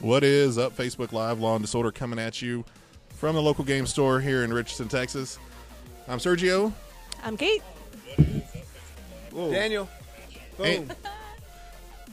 [0.00, 2.64] What is up, Facebook Live Law and Disorder coming at you
[3.16, 5.38] from the local game store here in Richardson, Texas.
[6.06, 6.72] I'm Sergio.
[7.24, 7.62] I'm Kate.
[9.34, 9.88] Daniel.
[10.58, 10.90] Boom.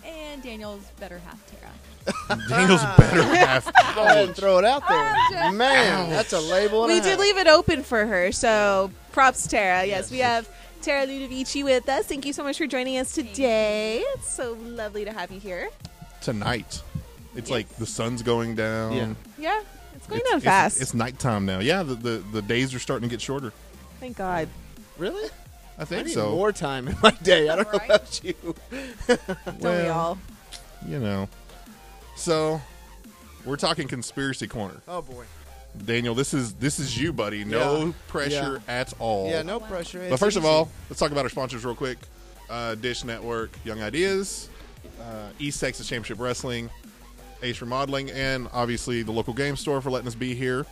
[0.05, 2.39] And Daniel's better half, Tara.
[2.49, 3.65] Daniel's better half.
[3.95, 5.51] Go ahead and throw it out there.
[5.51, 6.83] Man, that's a label.
[6.83, 7.19] and We a did half.
[7.19, 9.85] leave it open for her, so props, Tara.
[9.85, 10.49] Yes, we have
[10.81, 12.05] Tara Ludovici with us.
[12.07, 13.99] Thank you so much for joining us today.
[14.15, 15.69] It's so lovely to have you here.
[16.21, 16.81] Tonight.
[17.35, 18.93] It's like the sun's going down.
[18.93, 19.13] Yeah.
[19.37, 19.61] Yeah,
[19.95, 20.81] it's going It's- down fast.
[20.81, 21.59] It's, nighttime now.
[21.59, 23.51] Yeah, the, the, the days are starting to get shorter.
[23.99, 24.47] Thank God.
[24.97, 25.29] Really?
[25.77, 26.31] I I think need so.
[26.31, 27.49] more time in my day.
[27.49, 28.33] I don't know about you.
[29.07, 29.19] Don't
[29.59, 30.17] we Well, all?
[30.87, 31.27] You know.
[32.15, 32.61] So,
[33.45, 34.81] we're talking conspiracy corner.
[34.87, 35.25] Oh boy.
[35.85, 37.43] Daniel, this is this is you, buddy.
[37.43, 37.91] No Yeah.
[38.07, 39.27] pressure at all.
[39.31, 39.97] Yeah, no pressure.
[39.99, 40.51] But It's first of easy.
[40.53, 41.97] all, let's talk about our sponsors real quick.
[42.49, 44.49] Uh, Dish Network, Young Ideas,
[45.01, 46.69] uh, East Texas Championship Wrestling,
[47.43, 50.65] Ace Remodeling, and obviously the local game store for letting us be here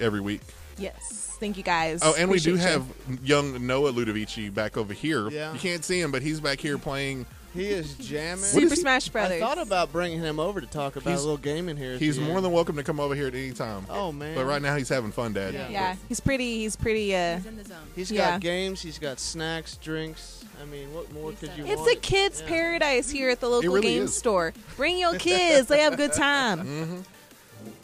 [0.00, 0.42] every week.
[0.76, 1.36] Yes.
[1.40, 2.00] Thank you guys.
[2.02, 2.84] Oh, and we do Appreciate have
[3.22, 5.28] young Noah Ludovici back over here.
[5.30, 5.52] Yeah.
[5.52, 7.26] You can't see him, but he's back here playing.
[7.58, 8.44] He is jamming.
[8.44, 9.40] Super is Smash Brothers.
[9.42, 11.98] I thought about bringing him over to talk about He's- a little game in here.
[11.98, 12.44] He's more end.
[12.44, 13.86] than welcome to come over here at any time.
[13.90, 14.34] Oh man.
[14.34, 15.54] But right now he's having fun, Dad.
[15.54, 15.68] Yeah.
[15.68, 16.58] yeah, he's pretty.
[16.60, 17.14] He's pretty.
[17.14, 17.76] Uh, He's in the zone.
[17.96, 18.30] He's Yeah.
[18.32, 18.80] got games.
[18.80, 20.44] He's got snacks, drinks.
[20.60, 21.92] I mean, what more He's could a- you it's want?
[21.92, 22.48] a kids' Yeah.
[22.48, 24.16] paradise here at the local really game is.
[24.16, 24.52] store.
[24.76, 26.60] Bring your kids; they have a good time.
[26.60, 27.00] Mm-hmm.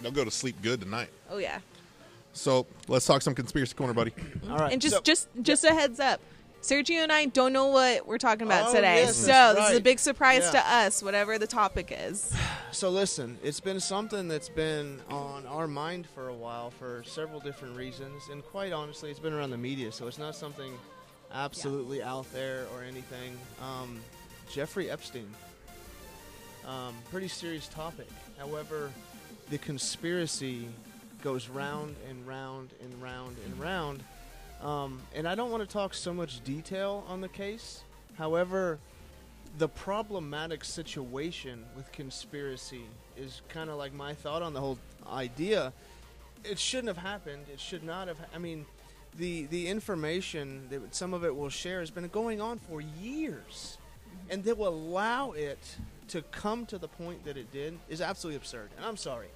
[0.02, 1.08] They'll go to sleep good tonight.
[1.30, 1.58] Oh yeah.
[2.32, 4.12] So let's talk some conspiracy corner, buddy.
[4.50, 4.72] All right.
[4.72, 6.20] And just so- just just a heads up.
[6.64, 9.02] Sergio and I don't know what we're talking about Oh, today.
[9.02, 10.60] yes, so that's this is a big surprise Yeah.
[10.62, 12.32] to us, whatever the topic is.
[12.72, 17.38] So listen, it's been something that's been on our mind for a while for several
[17.38, 20.72] different reasons, and quite honestly, it's been around the media, so it's not something
[21.32, 23.38] absolutely out there or anything.
[23.62, 24.00] Um,
[24.52, 25.28] Jeffrey Epstein,
[26.66, 28.08] um, pretty serious topic.
[28.38, 28.90] However,
[29.50, 30.66] the conspiracy
[31.22, 34.02] goes round and round and round and round,
[34.62, 37.82] um, and I don't want to talk so much detail on the case.
[38.16, 38.78] However,
[39.58, 42.82] the problematic situation with conspiracy
[43.16, 45.72] is kind of like my thought on the whole idea.
[46.42, 47.46] It shouldn't have happened.
[47.52, 48.18] It should not have.
[48.34, 48.66] I mean,
[49.16, 53.78] the the information that some of it will share has been going on for years,
[54.28, 55.76] and that will allow it
[56.08, 58.70] to come to the point that it did is absolutely absurd.
[58.76, 59.28] And I'm sorry.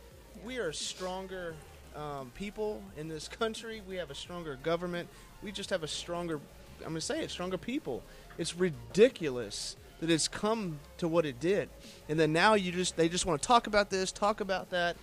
[0.44, 1.54] We are stronger
[1.98, 3.82] um, people in this country.
[3.86, 5.08] We have a stronger government.
[5.42, 6.40] We just have a stronger.
[6.78, 8.02] I'm going to say it, stronger people.
[8.38, 11.68] It's ridiculous that it's come to what it did,
[12.08, 14.96] and then now you just they just want to talk about this, talk about that.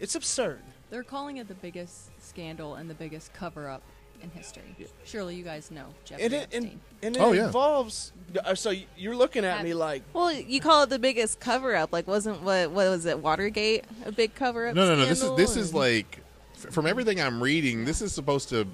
[0.00, 0.60] It's absurd.
[0.90, 3.82] They're calling it the biggest scandal and the biggest cover up
[4.22, 4.62] in history.
[5.04, 6.62] Surely you guys know Jeffrey And it, Epstein.
[6.62, 7.46] and, and it Oh, yeah.
[7.46, 8.12] involves.
[8.44, 11.92] uh, So you're looking at me like, Well, you call it the biggest cover up.
[11.92, 13.18] Like, wasn't what what was it?
[13.18, 14.74] Watergate a big cover up?
[14.74, 15.00] No, no, no.
[15.06, 15.36] This is scandal?
[15.36, 16.20] this is like
[16.70, 17.84] from everything I'm reading.
[17.84, 18.66] This is supposed to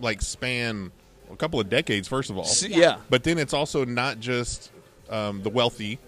[0.00, 0.90] like span
[1.32, 2.06] a couple of decades.
[2.08, 2.76] First of all, s- Yeah.
[2.78, 2.96] yeah.
[3.10, 4.70] but then it's also not just
[5.10, 5.98] um, the wealthy.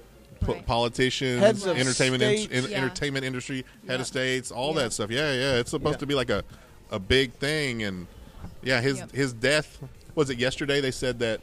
[0.41, 0.65] po- Right.
[0.66, 2.76] Politicians, Heads of entertainment, in- in- Yeah.
[2.76, 4.00] entertainment industry, head Yep.
[4.00, 4.82] of states, all Yeah.
[4.84, 5.10] that stuff.
[5.10, 5.98] Yeah, yeah, it's supposed Yeah.
[6.00, 6.44] to be like a,
[6.92, 8.06] a big thing, and
[8.62, 9.12] yeah, his Yep.
[9.12, 9.78] his death
[10.15, 10.81] was it yesterday?
[10.81, 11.41] They said that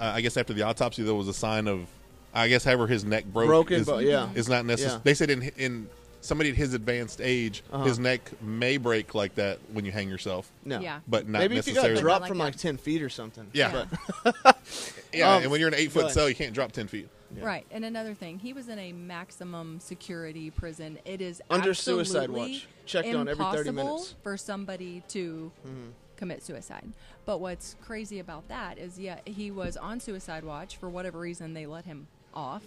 [0.00, 1.86] uh, I guess after the autopsy there was a sign of,
[2.34, 4.28] I guess however his neck broke, Broken, is, but yeah.
[4.34, 4.94] is not necessary.
[4.94, 5.00] Yeah.
[5.04, 5.88] They said in in
[6.22, 7.84] somebody at his advanced age, Uh-huh.
[7.84, 10.78] his neck may break like that when you hang yourself, No.
[10.80, 11.00] Yeah.
[11.08, 12.00] but not Maybe if you got necessarily.
[12.02, 13.46] dropped Not from like like ten feet or something.
[13.54, 13.86] Yeah.
[14.22, 14.56] But
[15.14, 17.08] yeah, Um, and when you're in an eight foot cell, you can't drop ten feet.
[17.36, 17.44] Yeah.
[17.44, 17.64] Right.
[17.70, 20.98] And another thing, he was in a maximum security prison.
[21.04, 22.66] It is Under suicide watch.
[22.86, 24.14] Checked on every 30 minutes.
[24.24, 25.90] for somebody to Mm-hmm.
[26.20, 26.92] Commit suicide.
[27.24, 31.54] But what's crazy about that is, yeah, he was on suicide watch for whatever reason
[31.54, 32.62] they let him off,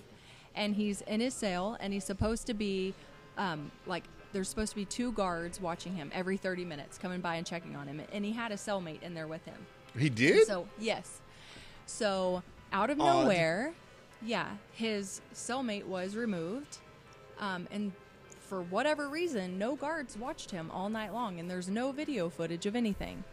[0.55, 2.94] and he's in his cell, and he's supposed to be,
[3.38, 4.03] um, like,
[4.33, 7.75] there's supposed to be two guards watching him every 30 minutes, coming by and checking
[7.75, 9.56] on him, and he had a cellmate in there with him.
[9.97, 10.47] He did.
[10.47, 11.21] So yes,
[11.85, 12.41] so
[12.71, 13.06] out of Odd.
[13.23, 13.73] nowhere,
[14.23, 16.79] yeah, his cellmate was removed,
[17.39, 17.91] um, and
[18.39, 22.65] for whatever reason, no guards watched him all night long, and there's no video footage
[22.65, 23.23] of anything.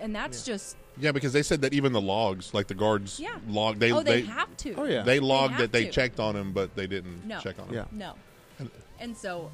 [0.00, 3.36] And that's just yeah, because they said that even the logs, like the guards, yeah.
[3.48, 4.74] log they oh, they, they have to.
[4.74, 5.02] Oh, yeah.
[5.02, 5.90] they logged have that they to.
[5.90, 7.40] checked on him, but they didn't No.
[7.40, 7.74] check on him.
[7.74, 7.84] Yeah.
[7.92, 8.14] No.
[8.98, 9.50] And so,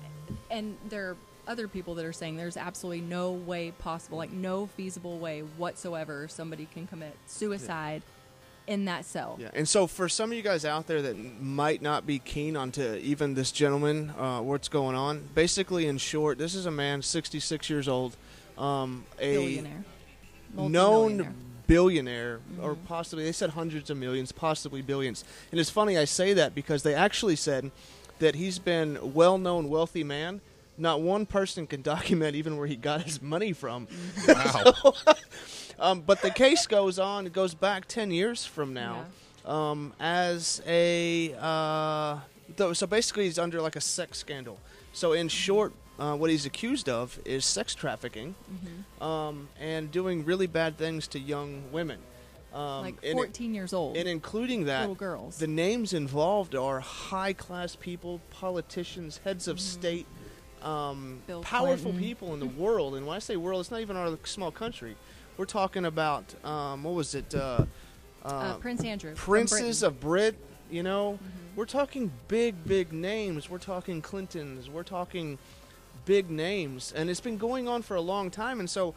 [0.50, 1.16] and there are
[1.46, 6.26] other people that are saying there's absolutely no way possible, like no feasible way whatsoever
[6.26, 8.02] somebody can commit suicide
[8.66, 9.36] in that cell.
[9.40, 12.56] Yeah, and so for some of you guys out there that might not be keen
[12.56, 15.28] onto even this gentleman, uh, what's going on?
[15.34, 18.16] Basically, in short, this is a man, 66 years old,
[18.58, 19.84] um, a Billionaire.
[20.54, 21.34] Known
[21.66, 22.84] billionaire, or Mhm.
[22.86, 25.24] possibly they said hundreds of millions, possibly billions.
[25.50, 27.70] And it's funny I say that because they actually said
[28.20, 30.40] that he's been a well-known wealthy man.
[30.78, 33.88] Not one person can document even where he got his money from.
[34.28, 34.94] Wow.
[35.78, 37.26] Um, but the case goes on.
[37.26, 39.04] It goes back ten years from now,
[39.44, 42.20] um, as a uh,
[42.56, 44.58] th- so basically he's under like a sex scandal.
[44.94, 49.02] So in short, uh, what he's accused of is sex trafficking, Mm-hmm.
[49.02, 51.98] um, and doing really bad things to young women.
[52.54, 53.96] Um, like and, 14 years old.
[53.98, 55.36] and including that, Little girls.
[55.38, 60.06] the names involved are high class people, politicians, heads of state,
[60.62, 61.42] um, Mm-hmm.
[61.42, 61.98] Powerful Clinton.
[61.98, 62.94] people in the world.
[62.94, 64.96] And when I say world, it's not even our small country.
[65.36, 67.34] We're talking about um, what was it?
[67.34, 67.66] Uh,
[68.24, 69.14] uh, uh, Prince Andrew.
[69.14, 70.34] princes of Brit.
[70.70, 71.56] You know, Mm-hmm.
[71.56, 73.48] we're talking big, big names.
[73.50, 74.68] We're talking Clintons.
[74.70, 75.38] We're talking
[76.06, 78.60] big names, and it's been going on for a long time.
[78.60, 78.94] And so,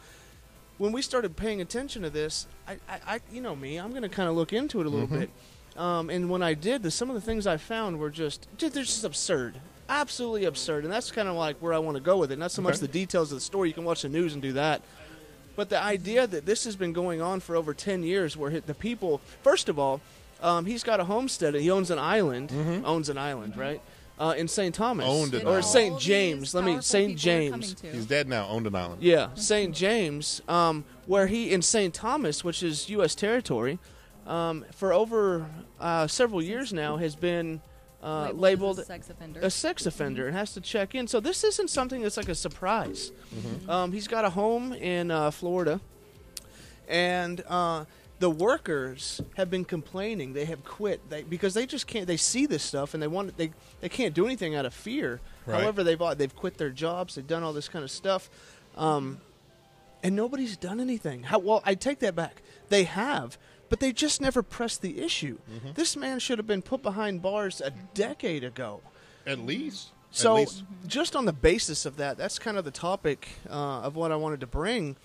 [0.78, 4.02] when we started paying attention to this, I, I, I you know me, I'm going
[4.02, 5.20] to kind of look into it a little Mhm.
[5.20, 5.30] bit.
[5.76, 8.72] Um, and when I did, the, some of the things I found were just, just
[8.74, 10.84] they're just absurd, absolutely absurd.
[10.84, 12.38] And that's kind of like where I want to go with it.
[12.38, 13.68] Not so much the details of the story.
[13.68, 14.82] You can watch the news and do that.
[15.56, 18.74] But the idea that this has been going on for over 10 years, where the
[18.74, 20.00] people, first of all,
[20.42, 21.54] um, he's got a homestead.
[21.54, 22.50] He owns an island.
[22.84, 23.80] Owns an island, right?
[24.20, 24.74] Uh, in St.
[24.74, 25.06] Thomas.
[25.06, 25.64] Owned an or island.
[25.64, 25.98] St.
[25.98, 26.54] James.
[26.54, 27.16] Let me St.
[27.16, 27.80] people are coming James.
[27.80, 28.46] He's dead now.
[28.48, 29.02] Owned an island.
[29.02, 29.74] Yeah, St.
[29.74, 31.94] James, um, where he in St.
[31.94, 33.14] Thomas, which is U.S.
[33.14, 33.78] territory,
[34.26, 35.46] um, for over
[35.80, 37.62] uh, several years now has been
[38.02, 39.40] uh, as a labeled sex offender.
[39.40, 41.06] a sex offender and has to check in.
[41.08, 43.12] So this isn't something that's like a surprise.
[43.68, 45.80] Um, he's got a home in uh, Florida,
[46.88, 47.86] and uh,
[48.20, 50.34] the workers have been complaining.
[50.34, 52.06] They have quit they, because they just can't.
[52.06, 53.36] They see this stuff and they want.
[53.36, 53.50] They
[53.80, 55.20] they can't do anything out of fear.
[55.46, 55.60] Right.
[55.60, 57.14] However, they've they've quit their jobs.
[57.16, 58.30] They've done all this kind of stuff.
[58.76, 59.20] Um,
[60.02, 61.24] and nobody's done anything.
[61.24, 62.42] How, well, I take that back.
[62.68, 63.36] They have,
[63.68, 65.38] but they just never pressed the issue.
[65.74, 68.80] This man should have been put behind bars a decade ago.
[69.26, 69.90] At least.
[70.10, 70.64] So, At least.
[70.86, 73.52] just on the basis of that, that's kind of the topic uh,
[73.82, 74.96] of what I wanted to bring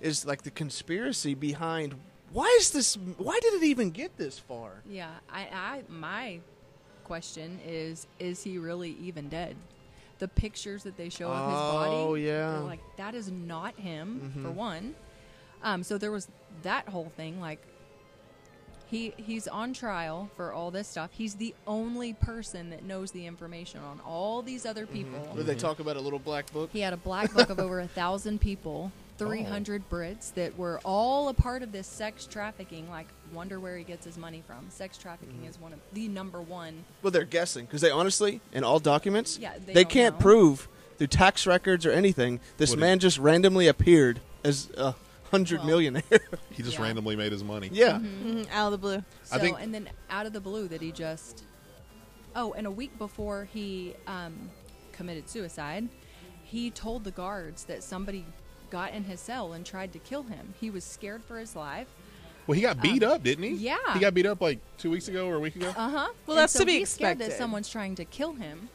[0.00, 1.94] is like the conspiracy behind
[2.36, 2.96] why is this?
[3.16, 4.82] Why did it even get this far?
[4.88, 6.40] Yeah, I, I my
[7.04, 9.56] question is is he really even dead?
[10.18, 12.50] The pictures that they show of his body, Oh, yeah.
[12.52, 14.54] they're like that is not him for Mhm.
[14.54, 14.94] one.
[15.62, 16.28] Um, so there was
[16.62, 17.40] that whole thing.
[17.40, 17.60] Like
[18.86, 21.10] he he's on trial for all this stuff.
[21.12, 25.18] He's the only person that knows the information on all these other people.
[25.32, 26.70] Where they talk about a little black book.
[26.72, 31.28] He had a black book of over a thousand people, 300 Brits that were all
[31.28, 32.88] a part of this sex trafficking.
[32.90, 34.68] Like, wonder where he gets his money from.
[34.70, 36.84] Sex trafficking is one of the number one.
[37.02, 40.22] Well, they're guessing because they honestly, in all documents, Yeah, they they can't know.
[40.22, 40.68] prove
[40.98, 42.40] through tax records or anything.
[42.56, 44.94] This What man just randomly appeared as a
[45.30, 46.02] hundred Well- millionaire.
[46.50, 46.84] He just Yeah.
[46.84, 47.68] randomly made his money.
[47.72, 47.98] yeah.
[47.98, 49.04] Mhm, out of the blue.
[49.24, 51.44] So, I think- and then out of the blue, that he just.
[52.34, 54.50] Oh, and a week before he um,
[54.92, 55.88] committed suicide,
[56.44, 58.24] he told the guards that somebody
[58.70, 60.54] got in his cell and tried to kill him.
[60.60, 61.88] He was scared for his life.
[62.46, 63.50] Well, he got beat up, didn't he?
[63.50, 63.94] Um, yeah.
[63.94, 65.70] He got beat up like two weeks ago or a week ago.
[65.76, 66.08] Uh huh.
[66.26, 68.68] Well, that's so to be he's scared that someone's trying to kill him.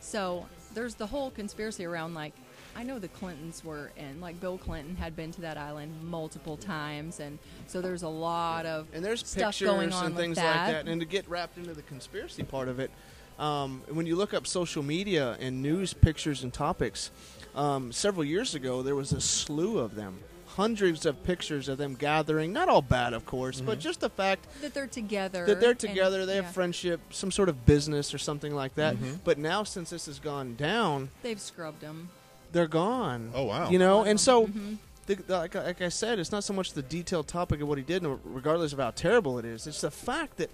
[0.00, 2.34] So there's the whole conspiracy around like
[2.76, 6.56] I know the Clintons were in like Bill Clinton had been to that island multiple
[6.56, 10.36] times, and so there's a lot of And there's stuff pictures going on and things
[10.36, 10.56] that.
[10.56, 10.90] like that.
[10.90, 12.90] And to get wrapped into the conspiracy part of it,
[13.38, 17.10] um, when you look up social media and news pictures and topics,
[17.58, 20.18] um, several years ago there was a slew of them.
[20.46, 24.44] Hundreds of pictures of them gathering, not all bad, of course, but just the fact
[24.60, 25.46] that they're together.
[25.46, 28.74] that they're and- together, they yeah, have friendship, some sort of business or something like
[28.74, 28.96] that.
[28.96, 29.16] Mm-hmm.
[29.22, 32.08] But now, since this has gone down, They've scrubbed them.
[32.50, 33.30] they're gone.
[33.34, 33.70] Oh, wow.
[33.70, 34.74] You know, and so, Mm-hmm.
[35.06, 37.78] the, the- like, like I said, it's not so much the detailed topic of what
[37.78, 39.66] he did, and regardless of how terrible it is.
[39.68, 40.50] It's the fact that,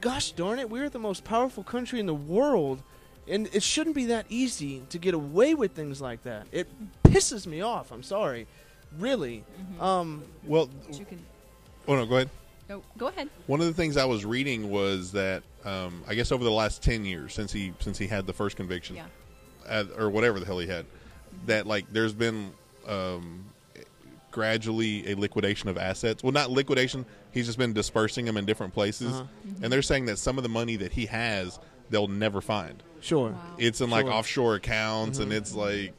[0.00, 2.82] gosh darn it, we're the most powerful country in the world,
[3.30, 6.46] and it shouldn't be that easy to get away with things like that.
[6.52, 6.68] It
[7.04, 7.90] pisses me off.
[7.92, 8.46] I'm sorry,
[8.98, 9.44] really.
[9.60, 9.82] Mm-hmm.
[9.82, 11.18] Um, Well, you can.
[11.86, 12.30] oh no, go ahead.
[12.70, 13.28] Oh, go ahead.
[13.46, 16.82] One of the things I was reading was that um, I guess over the last
[16.82, 19.06] ten years since he since he had the first conviction, Yeah.
[19.68, 20.84] uh, or whatever the hell he had,
[21.46, 22.52] that like there's been
[22.86, 23.44] um,
[24.30, 26.22] gradually a liquidation of assets.
[26.22, 27.04] Well, not liquidation.
[27.32, 29.24] He's just been dispersing them in different places, Uh-huh.
[29.62, 31.58] and they're saying that some of the money that he has,
[31.90, 32.82] they'll never find.
[33.00, 33.30] Sure.
[33.30, 33.40] Wow.
[33.58, 34.10] It's in like Sure.
[34.10, 34.18] Mm-hmm.
[34.18, 35.94] offshore accounts, and it's like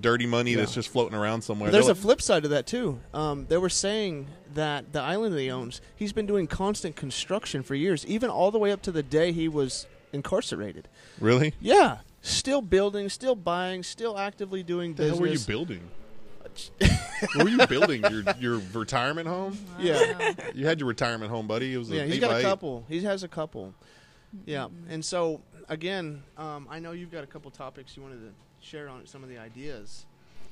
[0.00, 1.70] dirty money that's just floating around somewhere.
[1.70, 3.00] There's They're a like- flip side to that too.
[3.12, 7.62] Um, they were saying that the island that he owns, he's been doing constant construction
[7.62, 10.88] for years, even all the way up to the day he was incarcerated.
[11.20, 11.54] really.
[11.60, 15.80] Yeah, still building, still buying, still actively doing What the hell were you building?
[16.42, 18.02] what were you building?
[18.10, 19.58] Your your retirement home?
[19.78, 19.94] Yeah.
[19.98, 20.44] I don't know.
[20.54, 21.72] You had your retirement home, buddy.
[21.74, 22.42] It was a yeah, he's eight got by a eight.
[22.42, 22.84] couple.
[22.88, 23.74] He has a couple.
[24.46, 28.32] Yeah, and so again, um, I know you've got a couple topics you wanted to
[28.66, 30.06] share on some of the ideas,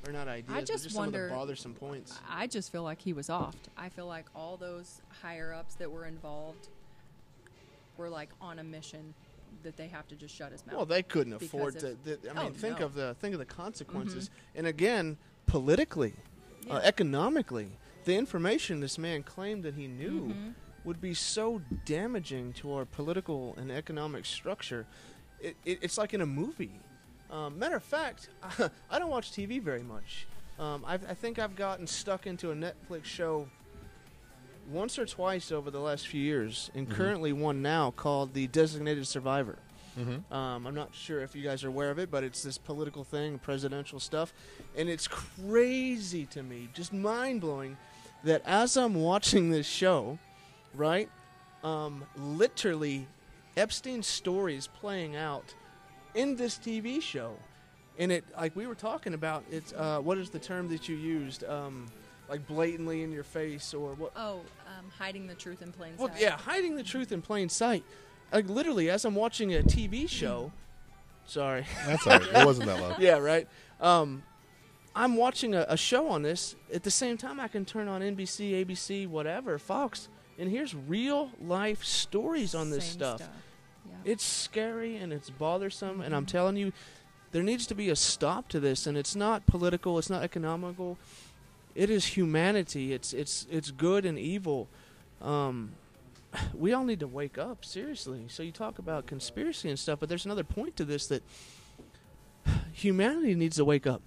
[0.07, 2.19] or not ideas, but just just some of wonder- the bothersome points.
[2.29, 3.55] I just feel like he was off.
[3.77, 6.67] I feel like all those higher ups that were involved
[7.97, 9.13] were like on a mission
[9.63, 10.75] that they have to just shut his mouth.
[10.75, 11.91] Well, they couldn't afford to.
[11.91, 12.85] of- th- I mean, Oh, think no.
[12.85, 16.13] of the think of the consequences, and again, politically,
[16.69, 20.53] uh, economically, the information this man claimed that he knew Mhm.
[20.83, 24.85] Would be so damaging to our political and economic structure.
[25.39, 26.71] It, it, it's like in a movie.
[27.31, 28.29] Um, matter of fact,
[28.89, 30.27] I don't watch TV very much.
[30.59, 33.47] Um, I've, I think I've gotten stuck into a Netflix show
[34.71, 36.93] once or twice over the last few years, and Mhm.
[36.95, 39.57] currently one now called The Designated Survivor.
[39.99, 40.33] Mm-hmm.
[40.33, 43.03] Um, I'm not sure if you guys are aware of it, but it's this political
[43.03, 44.33] thing, presidential stuff,
[44.75, 47.77] and it's crazy to me, just mind blowing,
[48.23, 50.17] that as I'm watching this show,
[50.75, 51.09] right,
[51.63, 53.07] um, literally,
[53.57, 55.53] Epstein's story is playing out
[56.15, 57.35] in this TV show,
[57.97, 60.95] and it like we were talking about, it's uh, what is the term that you
[60.95, 61.85] used, um,
[62.29, 64.11] like blatantly in your face or what?
[64.15, 64.41] Oh,
[64.77, 66.21] um, hiding the truth in plain Well, sight.
[66.21, 67.83] yeah, hiding the truth in plain sight.
[68.31, 70.51] Like literally, as I'm watching a TV show.
[71.25, 71.65] Sorry.
[71.85, 72.27] That's all right.
[72.41, 72.95] It wasn't that loud.
[72.99, 73.47] yeah, right.
[73.79, 74.23] Um,
[74.93, 76.55] I'm watching a, a show on this.
[76.73, 80.09] At the same time, I can turn on NBC, ABC, whatever, Fox,
[80.43, 83.21] and here's real life stories on this Same stuff.
[83.21, 83.95] Yeah.
[84.03, 86.73] It's scary and it's bothersome, and I'm telling you,
[87.31, 88.85] there needs to be a stop to this.
[88.85, 89.97] And it's not political.
[89.97, 90.97] It's not economical.
[91.75, 92.91] It is humanity.
[92.91, 94.67] It's it's it's good and evil.
[95.21, 95.71] Um,
[96.53, 98.25] we all need to wake up seriously.
[98.27, 101.23] So you talk about conspiracy and stuff, but there's another point to this that
[102.73, 104.01] humanity needs to wake up.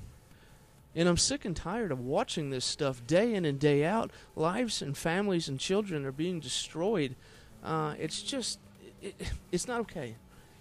[0.97, 4.11] And I'm sick and tired of watching this stuff day in and day out.
[4.35, 7.15] Lives and families and children are being destroyed.
[7.63, 8.59] Uh, it's just,
[9.03, 9.15] it,
[9.53, 10.17] it's not okay.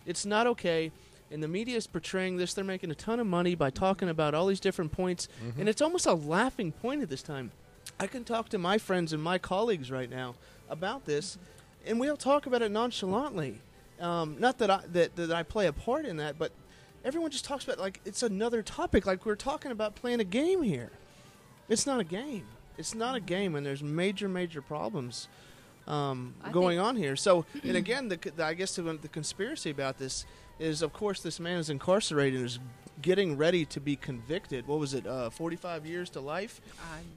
[0.06, 0.92] It's not okay.
[1.32, 2.54] And the media is portraying this.
[2.54, 5.30] They're making a ton of money by talking about all these different points.
[5.44, 5.60] Mhm.
[5.62, 7.52] And it's almost a laughing point at this time.
[8.00, 10.36] I can talk to my friends and my colleagues right now
[10.70, 11.38] about this,
[11.86, 13.62] and we'll talk about it nonchalantly.
[14.02, 16.52] Um, not that I that, that I play a part in that, but
[17.06, 19.06] everyone just talks about like it's another topic.
[19.06, 20.92] Like we're talking about playing a game here.
[21.70, 22.46] It's not a game.
[22.78, 25.30] It's not a game, and there's major, major problems
[25.88, 27.16] um, going on here.
[27.16, 30.26] So, and again, the, the I guess the, the conspiracy about this
[30.60, 32.60] is, of course, this man is incarcerated and is
[33.02, 34.68] getting ready to be convicted.
[34.68, 35.08] What was it?
[35.08, 36.60] Uh, Forty-five years to life.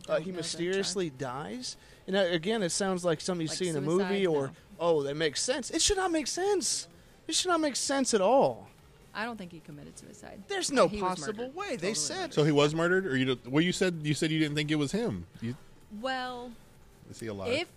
[0.08, 1.76] Uh, he mysteriously dies.
[2.06, 4.52] And uh, again, it sounds like something you Like see in a movie, or No.
[4.78, 5.70] oh, that makes sense.
[5.70, 6.86] It should not make sense.
[7.26, 8.68] It should not make sense at all.
[9.18, 9.22] Charge.
[9.22, 10.42] I don't think he committed suicide.
[10.48, 11.54] There's no He was possible murdered.
[11.56, 11.68] way.
[11.70, 12.34] They Totally said murdered.
[12.34, 13.24] So he was murdered, or you?
[13.26, 15.26] Don't, well, you said you said you didn't think it was him.
[15.40, 15.56] You,
[16.00, 16.52] Well,
[17.10, 17.48] is he alive?
[17.52, 17.68] if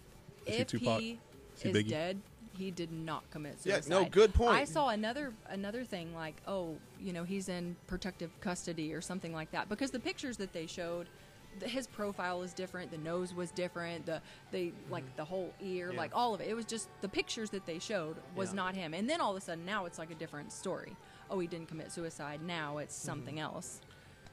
[0.46, 1.00] Is he if Tupac?
[1.00, 1.12] he
[1.56, 1.90] Is he is Biggie?
[1.90, 2.22] dead,
[2.58, 3.90] he did not commit Yeah, suicide.
[3.90, 4.52] no, good point.
[4.52, 9.34] I saw another another thing like, oh, you know, he's in protective custody or something
[9.34, 11.08] like that because the pictures that they showed,
[11.60, 12.92] the, his profile is different.
[12.92, 14.06] The nose was different.
[14.06, 14.22] The
[14.52, 15.94] they like the whole ear, Mm-hmm.
[15.96, 16.00] Yeah.
[16.02, 16.48] like all of it.
[16.50, 18.56] It was just the pictures that they showed was Yeah.
[18.56, 18.94] not him.
[18.94, 20.96] And then all of a sudden, now it's like a different story.
[21.32, 22.42] Oh, he didn't commit suicide.
[22.46, 23.82] Now it's something else.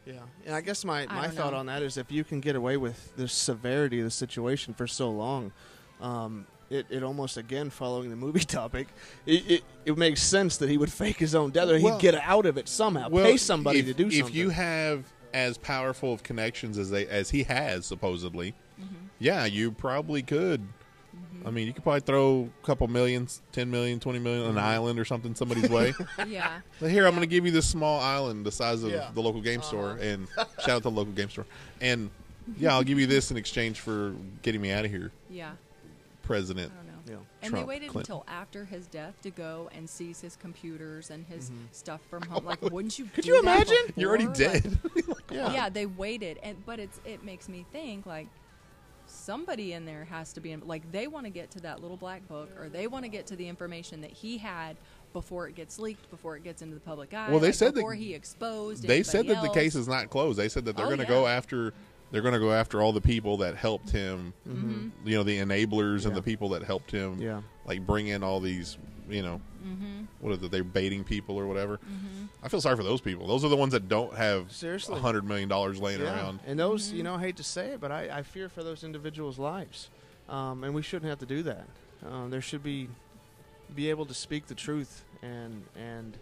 [0.05, 0.14] Yeah,
[0.47, 1.59] and I guess my, my don't thought know.
[1.59, 4.87] on that is if you can get away with the severity of the situation for
[4.87, 5.52] so long,
[6.00, 8.88] um, it, it almost again following the movie topic,
[9.26, 12.14] it, it, it makes sense that he would fake his own death or he'd get
[12.14, 16.12] out of it somehow, well, pay somebody if, to do if you have as powerful
[16.12, 18.95] of connections as they as he has supposedly, Mm-hmm.
[19.19, 20.67] yeah, you probably could.
[21.47, 24.57] I mean, you could probably throw a couple millions, 10 million, 20 million on an
[24.57, 24.65] Mm-hmm.
[24.67, 25.95] island or something somebody's way.
[26.27, 26.61] yeah.
[26.81, 29.11] But here, I'm going to give you this small island the size of Yeah.
[29.15, 30.03] the local game store, Uh-huh.
[30.03, 30.29] and
[30.61, 31.47] shout out to the local game store.
[31.81, 32.11] And
[32.59, 35.53] yeah, I'll give you this in exchange for getting me out of here, Yeah.
[36.23, 36.73] President.
[36.73, 36.93] I don't know.
[37.13, 37.17] Yeah.
[37.43, 38.17] And Trump, they waited Clinton.
[38.17, 42.45] until after his death to go and seize his computers and his stuff from home.
[42.45, 43.07] Like, wouldn't you?
[43.07, 43.15] Mm-hmm.
[43.15, 43.95] Could do you that imagine?
[43.97, 44.53] You're already before?
[44.53, 44.79] Like, dead.
[45.31, 45.53] yeah.
[45.53, 48.27] yeah, they waited, and but it's it makes me think like
[49.11, 51.97] somebody in there has to be in, like they want to get to that little
[51.97, 54.77] black book, or they want to get to the information that he had
[55.12, 57.31] before it gets leaked, before it gets into the public eye.
[57.31, 58.87] Well, they like, said that- he exposed.
[58.87, 60.38] they said anybody that the case is not closed.
[60.38, 61.09] They said that they're Oh, going to yeah.
[61.21, 61.73] go after
[62.11, 64.33] they're going to go after all the people that helped him.
[64.49, 64.88] Mm-hmm.
[65.07, 66.09] You know, the enablers Yeah.
[66.09, 67.21] and the people that helped him.
[67.21, 67.43] Yeah.
[67.67, 68.79] like bring in all these.
[69.11, 70.05] You know, Mm-hmm.
[70.21, 70.50] what is it?
[70.50, 71.79] They're baiting people or whatever.
[72.43, 73.27] I feel sorry for those people.
[73.27, 74.97] Those are the ones that don't have Seriously.
[74.97, 76.15] a hundred million dollars laying Yeah.
[76.15, 76.41] around.
[76.47, 78.85] And those, you know, I hate to say it, but I, I fear for those
[78.85, 79.91] individuals' lives,
[80.29, 81.67] um, and we shouldn't have to do that.
[82.07, 82.88] Um, there should be
[83.75, 86.17] be able to speak the truth and and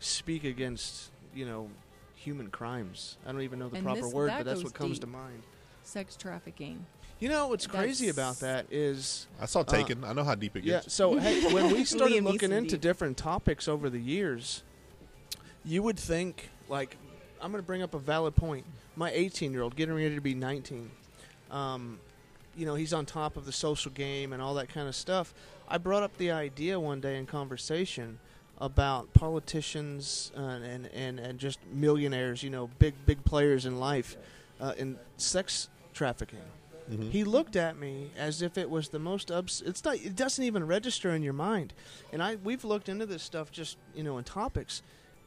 [0.00, 1.68] speak against you know
[2.16, 3.16] human crimes.
[3.26, 5.02] I don't even know the And proper this- word, that but that's what comes deep.
[5.02, 5.42] to mind.
[5.82, 6.84] sex trafficking.
[7.20, 10.04] You know what's crazy That's- about that is I saw Taken.
[10.04, 10.80] I know how deep it Yeah.
[10.80, 10.94] gets.
[10.94, 12.80] So hey, when we started Liam looking Neeson into deep.
[12.80, 14.62] different topics over the years,
[15.64, 16.96] you would think like
[17.42, 18.64] I'm going to bring up a valid point.
[18.96, 20.90] My 18 year old getting ready to be 19.
[21.50, 21.98] Um,
[22.56, 25.32] you know, he's on top of the social game and all that kind of stuff.
[25.68, 28.18] I brought up the idea one day in conversation
[28.58, 34.16] about politicians uh, and, and and just millionaires, you know, big big players in life,
[34.60, 36.40] uh, in sex trafficking.
[36.90, 37.10] Mhm.
[37.10, 39.62] He looked at me as if it was the most ups.
[39.64, 39.96] It's not.
[39.96, 41.72] It doesn't even register in your mind.
[42.12, 44.82] And I we've looked into this stuff just you know in topics.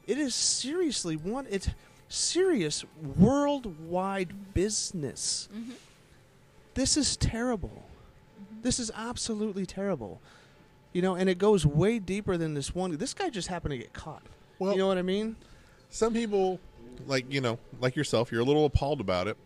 [0.05, 1.47] It is seriously one.
[1.49, 1.69] It's
[2.09, 2.83] serious
[3.17, 5.47] worldwide business.
[5.55, 5.71] Mm-hmm.
[6.73, 7.83] This is terrible.
[8.61, 10.19] This is absolutely terrible.
[10.91, 12.95] You know, and it goes way deeper than this one.
[12.97, 14.23] This guy just happened to get caught.
[14.59, 15.35] Well, you know what I mean?
[15.89, 16.59] some people,
[17.07, 19.37] like you know, like yourself, you're a little appalled about it.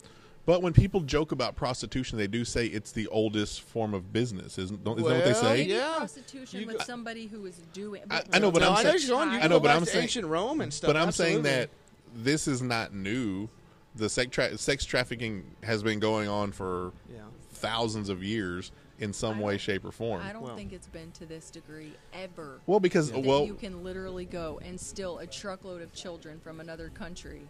[0.48, 4.58] But when people joke about prostitution, they do say it's the oldest form of business.
[4.58, 5.58] Isn't, don't, isn't that what they say?
[5.58, 5.96] Maybe Yeah.
[5.98, 8.02] prostitution You with go- somebody who is doing.
[8.10, 9.26] I- I know, but No, I'm know saying- you're.
[9.26, 10.88] You I know, but I'm saying- ancient Rome and stuff.
[10.88, 11.70] But I'm saying that
[12.16, 13.50] this is not new.
[13.96, 17.24] The sex, tra- sex trafficking has been going on for Yeah.
[17.52, 20.22] thousands of years in some way, shape, or form.
[20.24, 22.62] I don't Well- think it's been to this degree ever.
[22.68, 26.62] Well, because that well, you can literally go and steal a truckload of children from
[26.62, 27.50] another country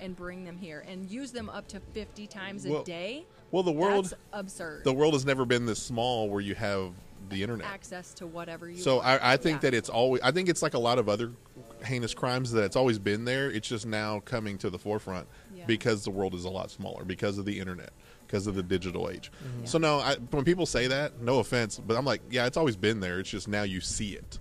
[0.00, 3.24] and bring them here and use them up to 50 times a Well, day.
[3.50, 4.84] well, the world, That's absurd.
[4.84, 6.92] the world has never been this small where you have
[7.30, 7.66] the internet.
[7.66, 9.06] Access to whatever you So want.
[9.22, 9.70] I, I think Yeah.
[9.70, 10.22] that it's always.
[10.22, 11.32] I think it's like a lot of other
[11.84, 13.50] heinous crimes that it's always been there.
[13.50, 15.64] It's just now coming to the forefront Yeah.
[15.66, 17.90] because the world is a lot smaller because of the internet,
[18.26, 19.30] because of the digital age.
[19.44, 19.66] Mm-hmm.
[19.66, 22.76] So no, I, when people say that, no offense, but I'm like, yeah, it's always
[22.76, 23.18] been there.
[23.18, 24.38] It's just now you see it.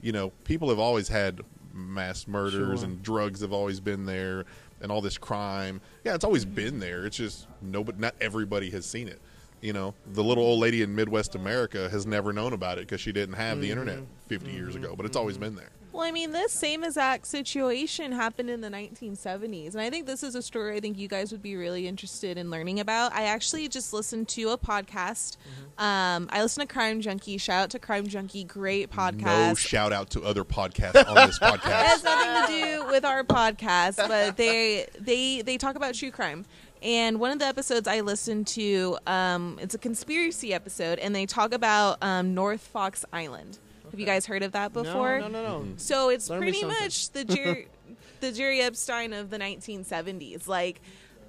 [0.00, 1.40] You know, people have always had
[1.72, 2.88] mass murders Sure.
[2.88, 4.44] and drugs have always been there
[4.84, 5.80] and all this crime.
[6.04, 6.54] Yeah, it's always Mm-hmm.
[6.54, 7.06] been there.
[7.06, 9.18] It's just nobody, not everybody has seen it.
[9.62, 13.00] You know, the little old lady in Midwest America has never known about it because
[13.00, 15.70] she didn't have the internet 50 years ago, but it's always been there.
[15.94, 19.74] Well, I mean, this same exact situation happened in the 1970s.
[19.74, 22.36] And I think this is a story I think you guys would be really interested
[22.36, 23.12] in learning about.
[23.14, 25.36] I actually just listened to a podcast.
[25.78, 27.38] Um, I listen to Crime Junkie.
[27.38, 28.42] Shout out to Crime Junkie.
[28.42, 29.48] Great podcast.
[29.50, 31.66] No shout out to other podcasts on this podcast.
[31.66, 36.10] it has nothing to do with our podcast, but they they they talk about true
[36.10, 36.44] crime.
[36.82, 41.24] And one of the episodes I listened to, um, it's a conspiracy episode, and they
[41.24, 43.60] talk about um, North Fox Island.
[43.94, 45.20] Have you guys heard of that before?
[45.20, 45.72] No, no, no, no.
[45.76, 47.68] So it's Learn pretty much the Jerry,
[48.20, 50.48] the Jerry Epstein of the 1970s.
[50.48, 50.80] Like,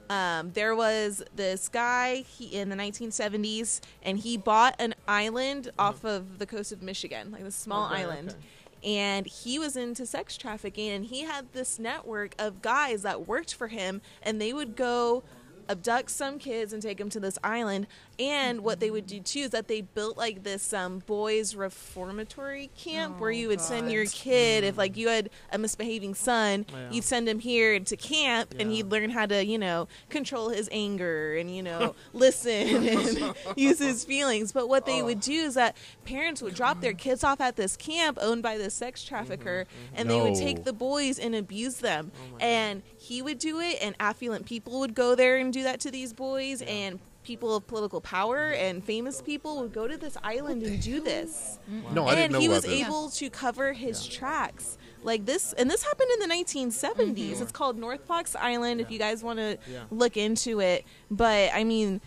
[0.09, 6.03] um, there was this guy he, in the 1970s, and he bought an island off
[6.03, 8.29] of the coast of Michigan, like a small Okay, island.
[8.29, 8.39] okay.
[8.83, 13.53] And he was into sex trafficking, and he had this network of guys that worked
[13.53, 15.21] for him, and they would go
[15.69, 17.85] abduct some kids and take them to this island.
[18.17, 22.69] And what they would do too is that they built like this um, boys reformatory
[22.77, 24.77] camp where Oh, you would send your kid if mm.
[24.77, 26.91] like you had a misbehaving son, Yeah.
[26.91, 30.69] you'd send him here to camp and he'd learn how to you know control his
[30.71, 32.53] anger and you know listen
[32.87, 34.51] and use his feelings.
[34.51, 35.05] But what they oh.
[35.05, 35.75] would do is that
[36.05, 39.65] parents would drop their kids off at this camp owned by this sex mm-hmm, trafficker,
[39.65, 39.95] mm-hmm.
[39.95, 42.11] and they would take the boys and abuse them.
[42.15, 45.63] Oh my and he would do it, and affluent people would go there and do
[45.63, 49.97] that to these boys, and people of political power and famous people would go to
[49.97, 51.59] this island and do this.
[51.91, 52.81] No, I and didn't know And he about was this.
[52.85, 57.15] able to cover his tracks like this, and this happened in the 1970s.
[57.15, 57.43] Mm-hmm.
[57.43, 58.79] It's called North Fox Island.
[58.79, 59.83] If you guys want to Yeah.
[59.91, 61.99] look into it, but I mean,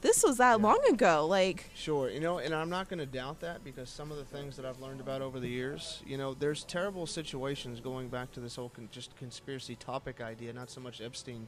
[0.00, 1.26] this was that long ago.
[1.28, 4.24] Like, Sure, you know, and I'm not going to doubt that because some of the
[4.24, 8.32] things that I've learned about over the years, you know, there's terrible situations going back
[8.32, 11.46] to this whole con- just conspiracy topic idea, not so much Epstein,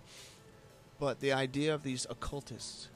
[1.01, 2.89] but the idea of these occultists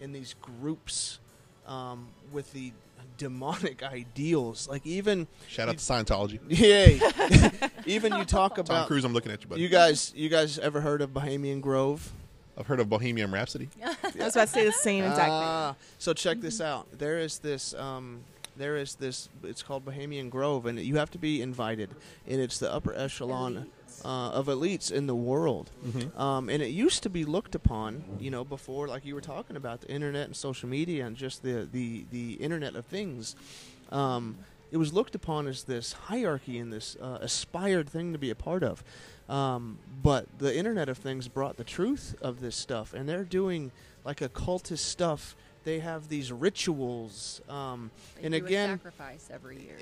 [0.00, 1.18] in these groups
[1.66, 2.72] um, with the
[3.18, 6.38] demonic ideals, like even Shout out to Scientology.
[6.48, 9.62] yeah, even you talk about Tom about Cruise, I'm looking at you, buddy.
[9.62, 12.12] you guys, you guys ever heard of Bohemian Grove?
[12.58, 13.68] I've heard of Bohemian Rhapsody.
[13.84, 16.86] I was about to say the same exact Ah, so check this out.
[16.98, 17.74] There is this.
[17.74, 18.20] Um,
[18.56, 19.28] there is this.
[19.44, 21.90] It's called Bohemian Grove, and you have to be invited,
[22.26, 23.70] and it's the upper echelon
[24.06, 25.66] uh, of elites in the world.
[26.16, 27.90] Um, and it used to be looked upon,
[28.20, 31.42] you know, before, like you were talking about, the internet and social media and just
[31.42, 33.34] the the the Internet of Things.
[33.90, 34.36] Um,
[34.70, 38.34] it was looked upon as this hierarchy and this uh, aspired thing to be a
[38.34, 38.82] part of.
[39.28, 43.72] Um, but the Internet of Things brought the truth of this stuff, and they're doing
[44.04, 45.34] like occultist stuff.
[45.66, 47.90] They have these rituals, um,
[48.22, 49.76] and again, sacrifice every year.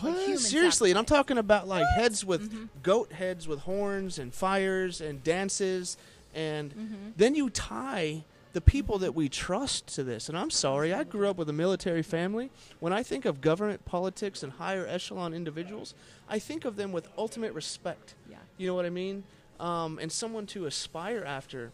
[0.00, 0.16] what?
[0.20, 2.68] human Seriously, and I'm talking about like heads with Mhm.
[2.84, 5.96] goat heads with horns and fires and dances,
[6.32, 10.28] and then you tie the people that we trust to this.
[10.28, 12.50] And I'm sorry, I grew up with a military family.
[12.78, 15.94] When I think of government politics and higher echelon individuals,
[16.28, 18.14] I think of them with ultimate respect.
[18.30, 18.36] Yeah.
[18.56, 19.24] You know what I mean?
[19.58, 21.72] Um, and someone to aspire after.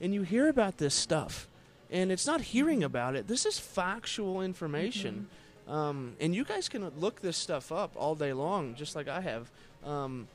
[0.00, 1.48] And you hear about this stuff,
[1.94, 3.28] and it's not hearing about it.
[3.28, 5.28] This is factual information.
[5.68, 9.20] Um, and you guys can look this stuff up all day long, just like I
[9.20, 9.50] have.
[9.86, 10.26] Um,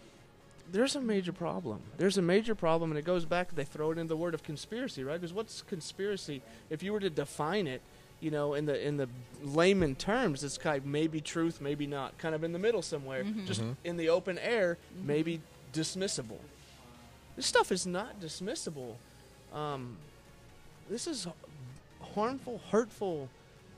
[0.71, 1.81] there's a major problem.
[1.97, 3.53] There's a major problem, and it goes back.
[3.53, 5.19] They throw it in the word of conspiracy, right?
[5.19, 6.41] Because what's conspiracy?
[6.69, 7.81] If you were to define it,
[8.21, 9.09] you know, in the in the
[9.43, 13.23] layman terms, it's kind of maybe truth, maybe not, kind of in the middle somewhere,
[13.45, 15.41] just in the open air, maybe
[15.73, 16.39] dismissible.
[17.35, 18.95] This stuff is not dismissible.
[19.53, 19.97] Um,
[20.89, 21.27] this is
[22.15, 23.29] harmful, hurtful,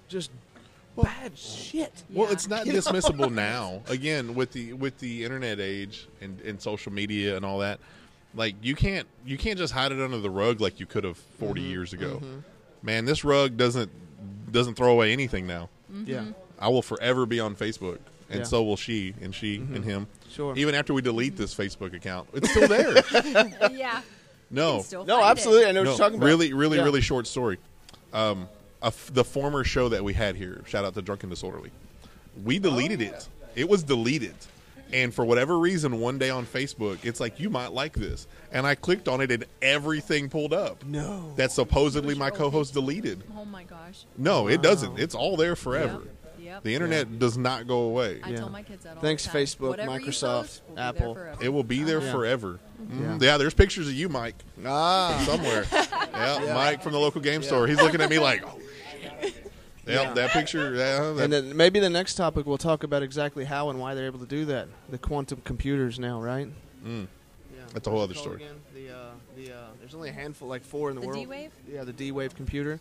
[0.07, 0.31] just
[1.01, 2.03] bad shit.
[2.09, 2.33] Well, Yeah.
[2.33, 3.81] it's not dismissible now.
[3.87, 7.79] Again, with the with the internet age and, and social media and all that,
[8.35, 11.17] like you can't you can't just hide it under the rug like you could have
[11.17, 11.69] 40 Mm-hmm.
[11.69, 12.15] years ago.
[12.23, 12.37] Mm-hmm.
[12.83, 13.91] Man, this rug doesn't
[14.51, 15.69] doesn't throw away anything now.
[15.91, 16.09] Mm-hmm.
[16.11, 16.25] Yeah,
[16.59, 18.43] I will forever be on Facebook, and Yeah.
[18.43, 19.75] so will she and she mm-hmm.
[19.75, 20.07] and him.
[20.29, 20.53] sure.
[20.57, 22.95] Even after we delete this Facebook account, it's still there.
[23.71, 24.01] yeah.
[24.49, 25.09] no, no, find it.
[25.11, 25.65] absolutely.
[25.67, 26.25] I know what no, you're talking about.
[26.25, 26.83] really, really, Yeah.
[26.83, 27.57] really short story.
[28.13, 28.47] Um,
[28.83, 31.69] a f- the former show that we had here, shout out to Drunken Disorderly,
[32.43, 33.27] we deleted it.
[33.55, 34.33] It was deleted,
[34.91, 38.65] and for whatever reason, one day on Facebook, it's like you might like this, and
[38.65, 41.31] I clicked on it, and everything pulled up No.
[41.35, 43.23] that supposedly my co-host deleted.
[43.37, 44.05] Oh my gosh.
[44.17, 44.97] No, it doesn't.
[44.99, 46.01] It's all there forever.
[46.03, 46.07] Yep.
[46.39, 46.63] Yep.
[46.63, 48.19] The internet does not go away.
[48.23, 48.37] I Yeah.
[48.37, 49.41] tell my kids that all Thanks, the time.
[49.43, 51.17] Facebook, Whatever Microsoft, post will be there Apple.
[51.45, 52.59] It will be there forever.
[52.79, 52.95] Yeah.
[53.05, 53.21] Mhm.
[53.21, 55.65] Yeah, there's pictures of you, Mike, Ah, somewhere.
[56.13, 57.67] yeah, Mike from the local game store.
[57.67, 58.59] He's looking at me like, oh,
[59.21, 59.23] shit.
[59.23, 59.33] Yep,
[59.87, 60.13] Yeah.
[60.13, 60.75] that picture.
[60.75, 63.95] Yeah, that, and then maybe the next topic we'll talk about exactly how and why
[63.95, 64.67] they're able to do that.
[64.89, 66.47] The quantum computers now, right?
[66.85, 67.07] Mm.
[67.55, 67.61] Yeah.
[67.73, 68.35] That's a whole other story.
[68.37, 68.55] Again?
[68.75, 71.19] The uh, the uh, there's only a handful, like four in the, The world.
[71.19, 71.51] D-Wave?
[71.71, 72.79] Yeah, the D-Wave computer.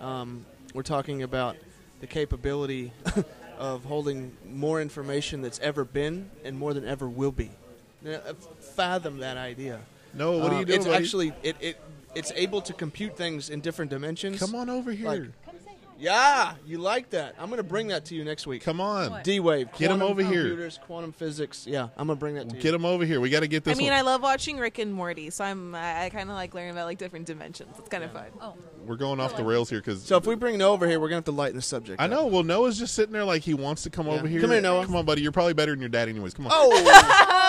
[0.00, 1.56] Um, we're talking about
[2.00, 2.92] the capability
[3.58, 7.50] of holding more information that's ever been and more than ever will be.
[8.02, 8.32] Now, uh,
[8.74, 9.80] fathom that idea.
[10.12, 10.78] no, what are Uh, you doing?
[10.80, 11.04] It's buddy?
[11.04, 11.80] actually it, it
[12.14, 14.38] it's able to compute things in different dimensions.
[14.38, 15.08] Come on over here.
[15.08, 15.22] Like-
[15.98, 17.36] Yeah, you like that.
[17.38, 18.64] I'm gonna bring that to you next week.
[18.64, 19.68] Come on, D-Wave.
[19.78, 20.40] Get him over here.
[20.48, 21.64] Computers, quantum physics.
[21.64, 22.60] Yeah, I'm gonna bring that to you.
[22.62, 23.20] get him over here.
[23.20, 23.76] We got to get this.
[23.76, 23.98] I mean, one.
[23.98, 26.86] I love watching Rick and Morty, so I'm I, I kind of like learning about
[26.86, 27.76] like different dimensions.
[27.78, 28.24] It's kind of fun.
[28.40, 30.98] Oh, We're going off the rails here because So if we bring Noah over here,
[30.98, 32.00] we're gonna have to lighten the subject.
[32.00, 32.10] I up.
[32.10, 32.26] know.
[32.26, 34.14] Well, Noah's just sitting there like he wants to come Yeah.
[34.14, 34.40] over here.
[34.40, 34.84] Come here, Noah.
[34.86, 35.22] Come on, buddy.
[35.22, 36.34] You're probably better than your dad, anyways.
[36.34, 36.52] Come on.
[36.52, 36.70] Oh,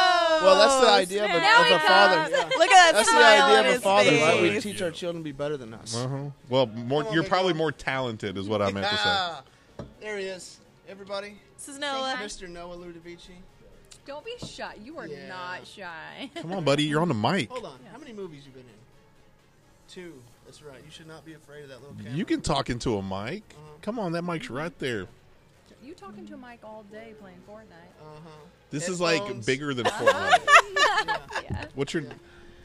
[0.44, 2.16] well, that's the idea of a, Now of he a father.
[2.16, 2.32] comes.
[2.32, 2.58] Yeah.
[2.58, 4.42] Look at that That's the smile idea of a his father, right?
[4.42, 5.96] We teach our children to be better than us.
[5.96, 6.30] Uh-huh.
[6.50, 7.06] Well, more.
[7.14, 7.58] You're probably boy.
[7.60, 9.04] more talented, is what I meant to say.
[9.06, 9.42] Yeah.
[10.00, 10.60] There he is.
[10.90, 12.16] Everybody, This is Noah.
[12.22, 12.48] Mr.
[12.50, 13.32] Noah Ludovici.
[14.06, 14.76] don't be shy.
[14.84, 15.28] You are Yeah.
[15.30, 16.30] not shy.
[16.36, 16.84] Come on, buddy.
[16.84, 17.50] You're on the mic.
[17.50, 17.80] Hold on.
[17.92, 18.68] How many movies you been in?
[19.90, 20.22] Two.
[20.46, 20.82] That's right.
[20.84, 22.12] You should not be afraid of that little camera.
[22.14, 23.44] You can talk into a mic.
[23.56, 23.62] Uh-huh.
[23.82, 25.08] Come on, that mic's right there.
[25.82, 28.02] you talking to a mic all day playing Fortnite?
[28.02, 28.30] Uh-huh.
[28.74, 29.46] This is like Headphones.
[29.46, 30.40] bigger than Fortnite.
[30.76, 31.18] Yeah.
[31.44, 31.66] Yeah.
[31.76, 32.04] What's your?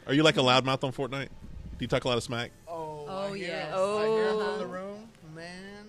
[0.07, 1.27] Are you like a loudmouth on Fortnite?
[1.29, 2.51] Do you talk a lot of smack?
[2.67, 3.69] Oh, Oh, I hear yes.
[3.71, 3.75] it.
[3.75, 4.49] I hear it Oh.
[4.51, 5.85] from the room, man.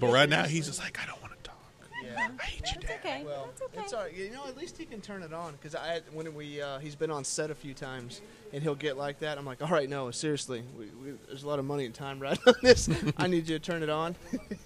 [0.00, 1.58] But right now he's just like, I don't want to talk.
[2.04, 2.28] Yeah.
[2.38, 2.98] I hate you, It's Dad.
[3.04, 3.22] okay.
[3.24, 3.80] Well, it's okay.
[3.80, 4.14] it's all right.
[4.14, 6.94] You know, at least he can turn it on because I when we uh, he's
[6.94, 8.20] been on set a few times
[8.54, 9.36] and he'll get like that.
[9.38, 12.18] I'm like, all right, no, seriously, we, we, there's a lot of money and time
[12.20, 12.88] right on this.
[13.18, 14.16] I need you to turn it on.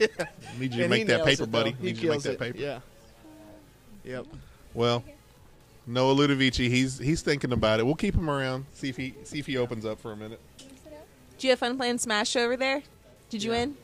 [0.58, 1.70] Need you to And make that nails paper, it, buddy.
[1.72, 1.76] though.
[1.78, 2.38] He Need you to make kills that it.
[2.38, 2.58] paper.
[2.58, 2.78] Yeah.
[4.04, 4.26] Yep.
[4.74, 5.04] Well,
[5.86, 7.84] Noah Ludovici, he's he's thinking about it.
[7.86, 8.66] We'll keep him around.
[8.72, 10.40] See if he see if he opens up for a minute.
[10.58, 12.82] Did you have fun playing Smash over there?
[13.30, 13.58] Did you Yeah.
[13.58, 13.76] win?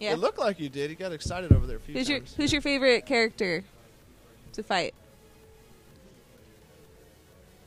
[0.00, 0.12] Yeah.
[0.12, 0.90] It looked like you did.
[0.90, 2.34] He got excited over there a few Who's your times.
[2.36, 3.64] Who's your favorite character
[4.52, 4.92] to fight?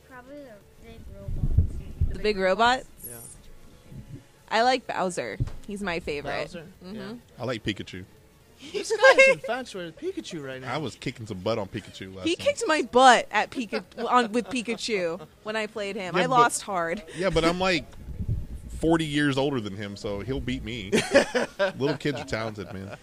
[0.08, 2.12] Probably the big robots.
[2.12, 2.82] The big robot.
[3.08, 3.16] yeah.
[4.50, 5.38] I like Bowser.
[5.66, 6.44] He's my favorite.
[6.52, 6.66] Bowser?
[6.84, 6.94] Mhm.
[6.94, 7.12] Yeah.
[7.38, 8.04] I like Pikachu.
[8.72, 10.74] This guy's infatuated with Pikachu right now.
[10.74, 12.46] I was kicking some butt on Pikachu last He time.
[12.46, 16.14] kicked my butt at Pika on with Pikachu when I played him.
[16.16, 17.02] Yeah, I but- lost hard.
[17.16, 17.86] Yeah, but I'm like
[18.80, 20.90] 40 years older than him, so he'll beat me.
[21.78, 22.96] Little kids are talented, man.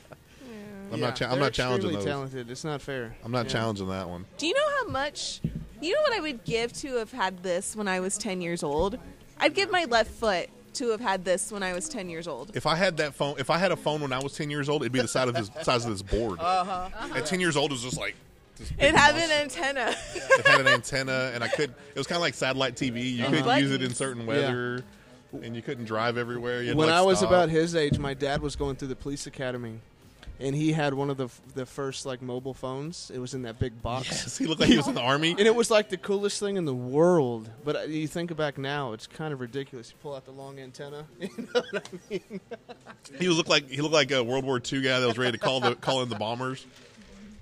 [0.92, 1.16] I'm Yeah, not.
[1.16, 2.06] Cha- I'm not challenging extremely those.
[2.32, 2.52] talented.
[2.52, 3.16] It's not fair.
[3.24, 3.52] I'm not Yeah.
[3.54, 4.26] challenging that one.
[4.38, 5.42] Do you know how much?
[5.82, 8.62] You know what I would give to have had this when I was 10 years
[8.64, 8.98] old?
[9.40, 12.56] I'd give my left foot to have had this when I was 10 years old.
[12.56, 14.70] If I had that phone, if I had a phone when I was 10 years
[14.70, 16.40] old, it'd be the size of this size of this board.
[16.40, 16.90] Uh-huh.
[17.16, 18.16] At 10 years old, it was just like.
[18.58, 19.34] this big It had monster.
[19.34, 19.96] an antenna.
[20.16, 21.70] it had an antenna, and I could.
[21.72, 23.14] It was kind of like satellite TV.
[23.16, 24.84] You couldn't use it in certain weather,
[25.42, 26.62] and you couldn't drive everywhere.
[26.62, 27.30] You had to, when like, I was stop.
[27.30, 29.80] about his age, my dad was going through the police academy,
[30.40, 33.12] and he had one of the f- the first like mobile phones.
[33.14, 34.08] It was in that big box.
[34.08, 35.32] Yes, he looked like he was in the army.
[35.32, 37.50] And it was like the coolest thing in the world.
[37.64, 39.92] But uh, you think back now, it's kind of ridiculous.
[39.92, 41.06] You pull out the long antenna.
[41.20, 42.40] You know what I mean?
[43.20, 45.38] He looked like he looked like a World War II guy that was ready to
[45.38, 46.66] call the call in the bombers.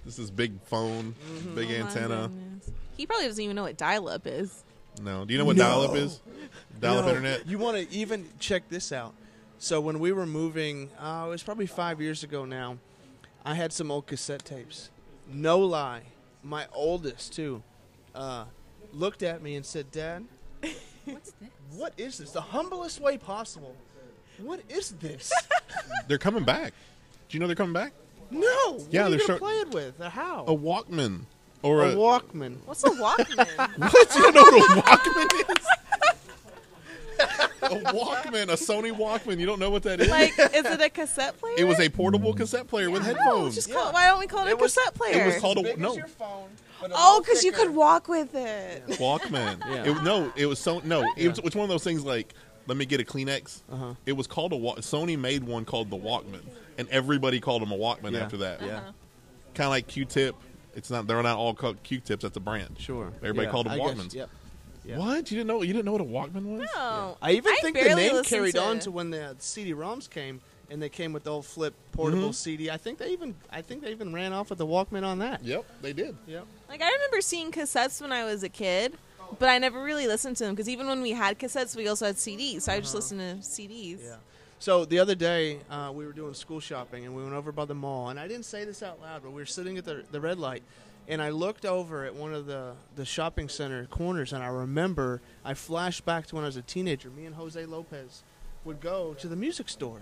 [0.06, 1.16] This is big phone,
[1.56, 2.30] big Oh antenna.
[2.30, 2.70] goodness.
[2.98, 4.64] He probably doesn't even know what dial-up is.
[5.02, 5.64] No, do you know what No.
[5.64, 6.20] dial-up is?
[6.80, 7.48] Dial-up No, internet.
[7.48, 9.14] You want to even check this out.
[9.64, 12.80] So when we were moving, uh, it was probably five years ago now.
[13.46, 14.90] I had some old cassette tapes.
[15.26, 16.02] No lie,
[16.44, 17.64] my oldest too,
[18.14, 18.44] uh,
[18.92, 20.26] looked at me and said, "Dad,
[21.06, 21.50] What's this?
[21.78, 22.32] what is this?
[22.32, 23.74] The humblest way possible.
[24.38, 25.32] What is this?
[26.10, 26.74] They're coming back.
[27.30, 27.94] Do you know they're coming back?
[28.32, 28.42] no.
[28.42, 30.02] Yeah, what are they're you gonna short- play it with?
[30.02, 30.44] Or how?
[30.46, 31.22] A Walkman
[31.62, 32.58] or a a, Walkman.
[32.66, 33.78] What's a Walkman?
[33.78, 34.16] what?
[34.16, 37.50] You don't know what a Walkman is?
[37.72, 39.40] a Walkman, a Sony Walkman.
[39.40, 40.10] You don't know what that is?
[40.10, 41.56] like, is it a cassette player?
[41.58, 43.56] it was a portable cassette player with No, headphones.
[43.56, 45.22] just call, why don't we call it, It a was- cassette player?
[45.24, 46.50] it was called a Big as no your phone,
[46.82, 47.66] but a oh, little because you thicker.
[47.68, 48.86] could walk with it.
[49.00, 49.60] Walkman.
[49.70, 49.92] Yeah.
[49.92, 51.02] It, no, it was so no.
[51.02, 51.30] It Yeah.
[51.30, 52.34] was it's one of those things like
[52.68, 53.62] let me get a Kleenex.
[53.72, 53.94] Uh-huh.
[54.06, 56.42] It was called a Wa- Sony made one called the Walkman,
[56.78, 58.20] and everybody called them a Walkman Yeah.
[58.20, 58.62] after that.
[58.62, 58.80] Yeah.
[59.54, 60.36] Kind of like Q-Tip.
[60.76, 62.24] It's not they're not all called Q-Tips.
[62.24, 62.78] That's a brand.
[62.80, 63.12] Sure.
[63.18, 64.14] Everybody Yeah, called them I guess, Walkmans.
[64.16, 64.30] Yep.
[64.86, 64.98] Yeah.
[64.98, 65.32] What?
[65.32, 65.62] You didn't know?
[65.62, 66.70] You didn't know what a Walkman was?
[66.76, 67.18] No.
[67.22, 70.10] I even I think the barely name listened carried to- on to when the CD-ROMs
[70.10, 72.36] came, and they came with the old flip portable Mhm.
[72.36, 72.70] CD.
[72.70, 75.44] I think they even, I think they even ran off with the Walkman on that.
[75.44, 76.16] Yep, they did.
[76.28, 76.46] Yep.
[76.68, 78.98] Like I remember seeing cassettes when I was a kid,
[79.40, 82.06] but I never really listened to them because even when we had cassettes, we also
[82.08, 82.64] had CDs.
[82.64, 84.00] So I just listened to CDs.
[84.04, 84.16] Yeah.
[84.60, 87.66] So the other day, uh, we were doing school shopping, and we went over by
[87.66, 88.10] the mall.
[88.10, 90.40] And I didn't say this out loud, but we were sitting at the, the red
[90.40, 90.64] light,
[91.08, 95.22] and I looked over at one of the, the shopping center corners, and I remember
[95.44, 97.10] I flashed back to when I was a teenager.
[97.10, 98.24] Me and Jose Lopez
[98.66, 100.02] would go to the music store,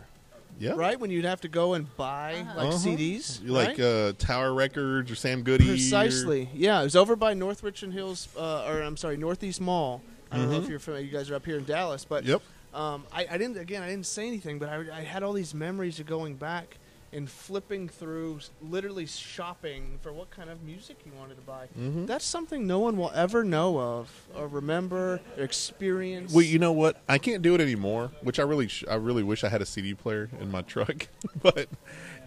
[0.59, 0.73] Yeah.
[0.75, 0.99] right?
[0.99, 2.77] When you'd have to go and buy like Uh-huh.
[2.77, 3.79] CDs, You Like right?
[3.79, 5.65] uh, Tower Records or Sam Goody.
[5.65, 6.49] or- Precisely.
[6.53, 10.01] Yeah, it was over by North Richland Hills, uh, or I'm sorry, Northeast Mall.
[10.31, 10.63] I don't know Mhm.
[10.63, 11.05] if you're familiar.
[11.05, 12.41] You guys are up here in Dallas, but Yep.
[12.73, 13.57] um, I, I didn't.
[13.57, 16.77] Again, I didn't say anything, but I, I had all these memories of going back
[17.13, 21.67] and flipping through, literally shopping for what kind of music you wanted to buy.
[21.77, 22.07] Mhm.
[22.07, 26.33] That's something no one will ever know of, or remember, or experience.
[26.33, 27.01] Well, you know what?
[27.09, 29.65] I can't do it anymore, which I really, sh- I really wish I had a
[29.65, 31.07] CD player in my truck.
[31.41, 31.67] but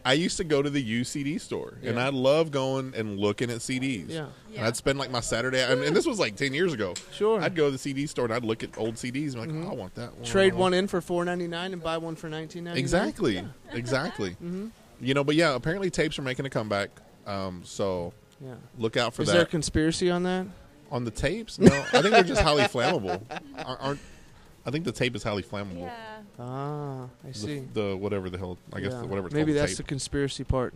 [0.06, 3.58] I used to go to the UCD store, and I love going and looking at
[3.58, 4.10] CDs.
[4.10, 4.26] Yeah.
[4.54, 6.92] And I'd spend like my Saturday, I mean, and this was like ten years ago.
[7.12, 7.40] Sure.
[7.40, 9.48] I'd go to the CD store and I'd look at old CDs and be like,
[9.50, 9.66] Mhm.
[9.66, 10.24] oh, I want that one.
[10.24, 12.84] Trade one in for four ninety nine and buy one for nineteen ninety nine.
[12.84, 13.44] Exactly.
[13.72, 14.30] Exactly.
[14.40, 14.66] hmm
[15.00, 16.90] You know, but yeah, apparently tapes are making a comeback.
[17.26, 18.12] Um, so
[18.44, 18.54] Yeah.
[18.78, 20.46] look out for Is that there a conspiracy on that?
[20.90, 21.58] on the tapes.
[21.58, 23.22] No, I think they're just highly flammable.
[23.80, 24.00] Aren't
[24.66, 25.80] I think the tape is highly flammable.
[25.80, 26.13] Yeah.
[26.38, 27.58] Ah, I The- see.
[27.72, 29.00] The, whatever the hell, I guess Yeah.
[29.00, 29.28] the, whatever.
[29.28, 29.76] It's Maybe called, that's tape.
[29.78, 30.74] the conspiracy part.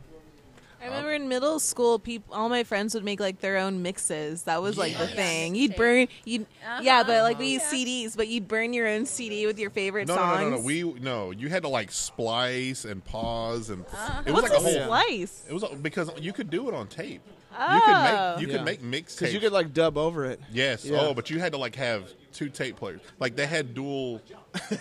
[0.81, 4.45] I remember in middle school, people, all my friends would make like their own mixes.
[4.45, 5.15] That was like the Yes.
[5.15, 5.55] thing.
[5.57, 6.81] You'd burn, you'd Uh-huh.
[6.85, 7.71] yeah, but like we use Yeah.
[7.71, 10.41] CDs, but you'd burn your own CD with your favorite No, no, songs.
[10.43, 10.63] no, no, no.
[10.63, 11.31] We no.
[11.33, 14.23] You had to like splice and pause and Uh-huh.
[14.25, 14.85] it was What's like a a whole.
[14.85, 15.45] Splice?
[15.49, 17.23] It was a- because you could do it on tape.
[17.61, 18.57] Oh, You could make you Yeah.
[18.59, 19.19] could make mixtapes.
[19.19, 20.41] Because you could like dub over it.
[20.53, 20.85] yes.
[20.85, 20.99] Yeah.
[21.01, 22.05] Oh, but you had to like have
[22.39, 23.01] two tape players.
[23.19, 24.23] Like they had dual,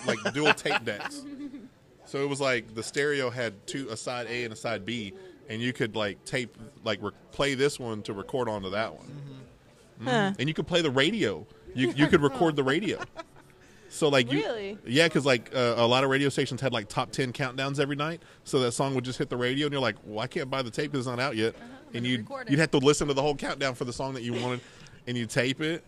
[0.06, 1.24] like dual tape decks.
[2.06, 5.14] So it was like the stereo had two a side A and a side B,
[5.50, 9.06] and you could like tape like re- play this one to record onto that one.
[9.08, 9.32] Mm-hmm.
[10.02, 10.08] Mm-hmm.
[10.10, 10.34] Huh.
[10.38, 11.46] and you could play the radio.
[11.74, 13.00] You you could record the radio.
[13.90, 14.78] So like you, Really?
[14.86, 17.96] yeah, because like uh, a lot of radio stations had like top ten countdowns every
[17.96, 18.22] night.
[18.44, 20.62] So that song would just hit the radio, and you're like, "Well, I can't buy
[20.62, 21.66] the tape because it's not out yet." Uh-huh.
[21.94, 22.52] And me you record it.
[22.52, 24.60] you'd have to listen to the whole countdown for the song that you wanted,
[25.08, 25.84] and you tape it.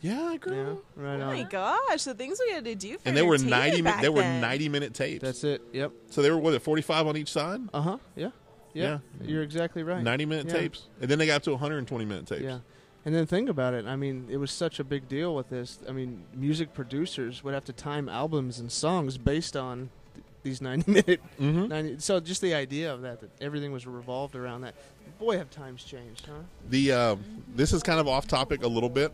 [0.00, 0.82] Yeah, Yeah, girl.
[0.96, 3.62] right Oh my gosh, the things we had to do for And they were entertainment
[3.62, 3.82] ninety.
[3.82, 4.40] back They were then.
[4.40, 5.22] ninety minute tapes.
[5.22, 5.62] That's it.
[5.72, 5.92] Yep.
[6.10, 6.60] so they were what?
[6.62, 7.60] Forty five on each side.
[7.72, 7.98] Uh huh.
[8.14, 8.30] Yeah.
[8.74, 8.98] yeah.
[9.22, 10.02] You're exactly right.
[10.02, 10.52] Ninety minute Yeah.
[10.60, 12.42] tapes, and then they got to one hundred and twenty minute tapes.
[12.42, 12.58] Yeah.
[13.04, 13.86] And then think about it.
[13.86, 15.78] I mean, it was such a big deal with this.
[15.88, 20.60] I mean, music producers would have to time albums and songs based on th- these
[20.60, 21.20] 90 minute.
[21.40, 21.68] Mm-hmm.
[21.68, 24.74] 90, so just the idea of that, that everything was revolved around that.
[25.20, 26.32] Boy, have times changed, huh?
[26.68, 27.16] The uh,
[27.54, 29.12] this is kind of off topic a little bit.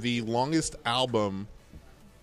[0.00, 1.48] The longest album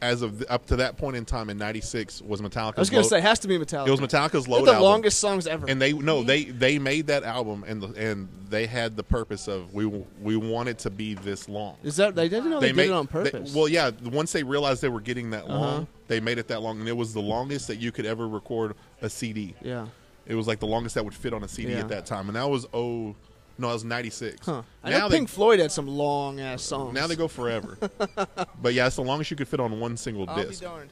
[0.02, 2.78] as of the, up to that point in time in '96 was Metallica.
[2.78, 3.88] I was going to say, it has to be Metallica.
[3.88, 4.84] it was Metallica's Load the album.
[4.84, 5.68] longest songs ever.
[5.68, 9.50] and they no they they made that album and the, and they had the purpose
[9.50, 9.86] of we
[10.22, 11.76] we want it to be this long.
[11.84, 13.54] Is that they didn't know they, made did it on they- purpose?
[13.54, 13.92] well, yeah.
[14.06, 15.86] Once they realized they were getting that long, Uh-huh.
[16.08, 18.76] they made it that long, and it was the longest that you could ever record
[19.02, 19.54] a CD.
[19.62, 19.88] yeah.
[20.26, 21.80] It was like the longest that would fit on a CD Yeah.
[21.80, 23.16] at that time, and that was oh
[23.60, 24.46] no, it was '96.
[24.46, 24.62] Huh.
[24.84, 26.94] I Now know they Pink Floyd had some long ass songs.
[26.94, 27.78] now they go forever.
[28.62, 30.38] but yeah, it's the longest you could fit on one single disc.
[30.38, 30.90] I'll be darned.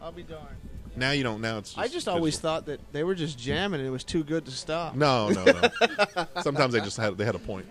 [0.00, 0.56] I'll be darned.
[0.94, 1.40] Now you don't.
[1.40, 1.70] Now it's.
[1.74, 2.50] Just I just always digital.
[2.50, 4.94] thought that they were just jamming and it was too good to stop.
[4.94, 6.26] No, no, no.
[6.42, 7.66] Sometimes they just had they had a point.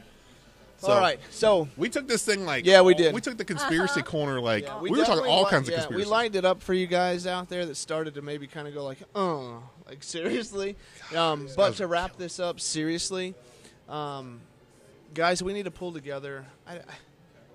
[0.77, 3.13] So, All right, so We took this thing like Yeah, we did.
[3.13, 6.03] We took the conspiracy corner like yeah, we, were talking all li- kinds of conspiracy.
[6.05, 8.73] We lined it up for you guys out there that started to maybe kind of
[8.73, 10.75] go like, uh, like seriously.
[11.15, 13.35] Um, but to wrap this up seriously,
[13.89, 14.41] um,
[15.13, 16.45] guys, we need to pull together.
[16.67, 16.79] I,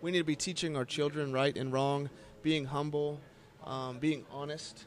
[0.03, 2.11] we need to be teaching our children right and wrong,
[2.43, 3.21] being humble,
[3.65, 4.85] um, being honest.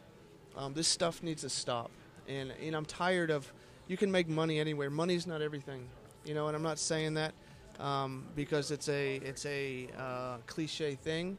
[0.55, 1.91] Um, this stuff needs to stop.
[2.27, 3.51] And, and I'm tired of,
[3.87, 4.89] you can make money anywhere.
[4.89, 5.87] Money's not everything,
[6.25, 6.47] you know.
[6.47, 7.33] And I'm not saying that
[7.79, 11.37] um, because it's a it's a uh, cliche thing.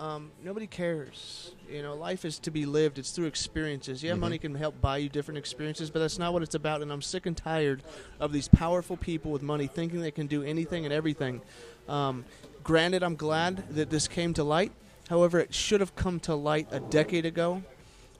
[0.00, 1.52] Um, nobody cares.
[1.70, 2.98] You know, life is to be lived.
[2.98, 4.02] It's through experiences.
[4.02, 4.20] Yeah, Mhm.
[4.20, 6.80] money can help buy you different experiences, but that's not what it's about.
[6.80, 7.82] And I'm sick and tired
[8.18, 11.42] of these powerful people with money thinking they can do anything and everything.
[11.86, 12.24] Um,
[12.64, 14.72] granted, I'm glad that this came to light.
[15.10, 17.62] However, it should have come to light a decade ago.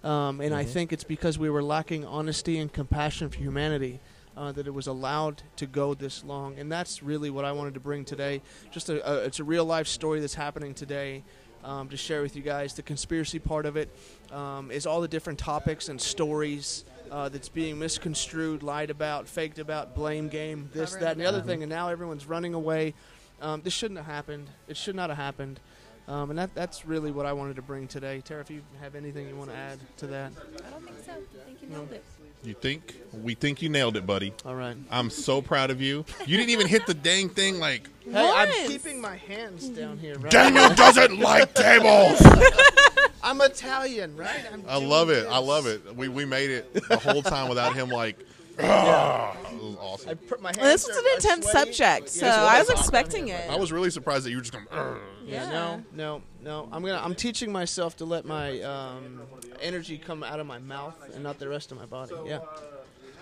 [0.04, 4.00] Um, and I think it's because we were lacking honesty and compassion for humanity
[4.36, 6.58] uh, that it was allowed to go this long.
[6.58, 8.42] And that's really what I wanted to bring today.
[8.70, 11.24] Just a, a it's a real life story that's happening today
[11.64, 12.74] um, to share with you guys.
[12.74, 13.88] The conspiracy part of it
[14.32, 16.84] um, is all the different topics and stories.
[17.10, 21.40] Uh, that's being misconstrued, lied about, faked about, blame game, this, that, and the other
[21.40, 22.94] thing, and now everyone's running away.
[23.42, 24.48] Um, this shouldn't have happened.
[24.68, 25.58] It should not have happened.
[26.06, 28.20] Um, and that, that's really what I wanted to bring today.
[28.20, 30.30] Tara, if you have anything you want to add to that.
[30.66, 31.12] I don't think so.
[31.12, 32.04] I think you nailed it.
[32.42, 34.32] You think we think you nailed it, buddy.
[34.44, 34.76] All right.
[34.90, 36.04] I'm so proud of you.
[36.26, 40.18] You didn't even hit the dang thing like Hey, I'm keeping my hands down here.
[40.18, 40.32] Right?
[40.32, 42.20] Daniel doesn't like tables.
[43.22, 44.40] I'm Italian, right?
[44.52, 45.26] I'm I love it.
[45.28, 45.94] I love it.
[45.94, 48.18] We we made it the whole time without him like.
[48.58, 51.72] "Ah." It was I put my hands Well, this was an intense sweaty.
[51.72, 53.50] subject, so it I was hot expecting it.
[53.50, 54.66] I was really surprised that you were just going.
[54.70, 55.50] "Ugh." Yeah, Yeah.
[55.50, 56.68] no, no, no.
[56.72, 57.00] I'm gonna.
[57.02, 59.20] I'm teaching myself to let my um,
[59.60, 62.14] energy come out of my mouth and not the rest of my body.
[62.26, 62.40] Yeah.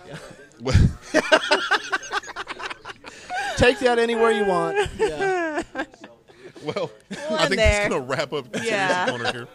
[0.07, 0.17] yeah.
[3.57, 4.77] Take that anywhere you want.
[4.97, 5.63] Yeah.
[6.61, 6.91] Well,
[7.29, 7.55] One I think there.
[7.55, 9.07] that's going to wrap up Conspiracy Yeah.
[9.09, 9.47] Corner here.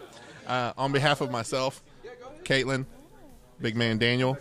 [0.46, 1.82] Uh, on behalf of myself,
[2.44, 2.86] Caitlin,
[3.60, 4.38] Big Man Daniel,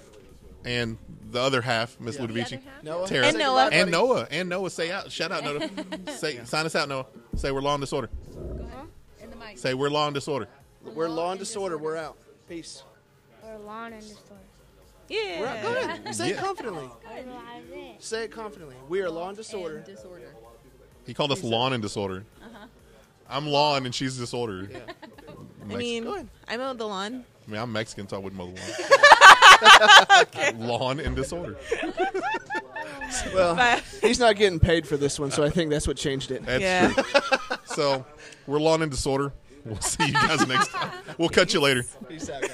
[0.65, 0.97] and
[1.31, 2.25] the other half, Miss Yeah.
[2.27, 3.07] Ludovici, Noah.
[3.07, 3.27] Tara.
[3.27, 3.69] And Noah.
[3.71, 5.69] and Noah, and Noah, say out, shout out Noah,
[6.17, 8.09] say sign us out Noah, say we're law and disorder,
[9.21, 9.57] In the mic.
[9.57, 10.47] say we're law and disorder.
[10.83, 11.77] We're law and disorder.
[11.77, 12.17] We're out.
[12.49, 12.83] Peace.
[13.45, 14.37] Or lawn in the store.
[15.07, 15.39] Yeah.
[15.39, 15.61] We're out.
[15.61, 16.15] Go ahead.
[16.15, 16.89] Say it confidently.
[17.09, 18.31] I don't know how to say it.
[18.31, 18.75] Confidently.
[18.89, 19.77] We are law and disorder.
[19.77, 20.33] And disorder.
[21.05, 22.25] He called us lawn and disorder.
[22.41, 22.67] Uh-huh.
[23.29, 24.67] I'm lawn and she's disorder.
[24.71, 24.79] Yeah.
[25.71, 27.23] I mean, I mowed the lawn.
[27.47, 29.32] I mean, I'm Mexican, so I wouldn't mow the lawn.
[30.57, 31.57] Lawn in disorder.
[33.33, 36.31] Well, But he's not getting paid for this one, so I think that's what changed
[36.31, 36.43] it.
[36.45, 36.91] That's Yeah.
[36.91, 37.57] true.
[37.65, 38.03] So
[38.47, 39.31] we're lawn in disorder.
[39.65, 40.91] We'll see you guys next time.
[41.19, 41.83] We'll catch you later.
[42.09, 42.51] Peace out, guys.